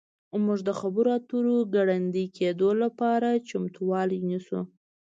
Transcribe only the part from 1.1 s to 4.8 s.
اترو د ګړندي کیدو لپاره چمتووالی نیسو